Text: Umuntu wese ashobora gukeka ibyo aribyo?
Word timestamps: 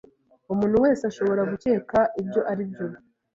Umuntu 0.53 0.77
wese 0.83 1.01
ashobora 1.11 1.41
gukeka 1.51 1.97
ibyo 2.21 2.41
aribyo? 2.51 2.85